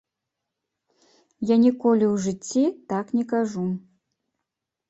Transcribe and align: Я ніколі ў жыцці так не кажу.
Я 1.51 1.55
ніколі 1.65 2.05
ў 2.13 2.25
жыцці 2.25 2.65
так 2.95 3.05
не 3.19 3.23
кажу. 3.35 3.67